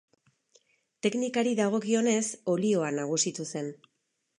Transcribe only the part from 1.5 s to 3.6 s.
dagokionez, olioa nagusitu